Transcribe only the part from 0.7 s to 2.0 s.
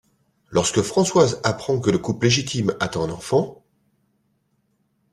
Françoise apprend que le